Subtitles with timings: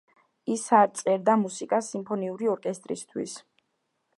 [0.53, 3.37] ის არ წერდა მუსიკას სიმფონიური ორკესტრისთვის.